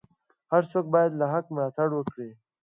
[0.51, 2.29] هر څوک باید د حق ملاتړ وکړي.